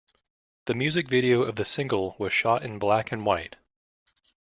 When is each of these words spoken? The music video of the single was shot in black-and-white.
The 0.65 0.73
music 0.73 1.07
video 1.07 1.43
of 1.43 1.57
the 1.57 1.63
single 1.63 2.15
was 2.17 2.33
shot 2.33 2.63
in 2.63 2.79
black-and-white. 2.79 3.57